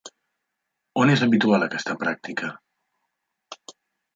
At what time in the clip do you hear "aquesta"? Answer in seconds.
1.67-1.97